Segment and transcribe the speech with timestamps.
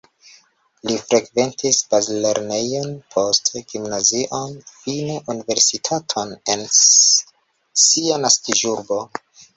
[0.89, 9.01] Li frekventis bazlernejon, poste gimnazion, fine universitaton en sia naskiĝurbo.